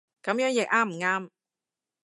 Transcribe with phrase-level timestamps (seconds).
[0.23, 1.29] 噉樣譯啱唔啱